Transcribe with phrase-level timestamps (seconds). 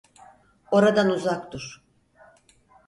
[0.71, 1.71] Oradan uzak dur.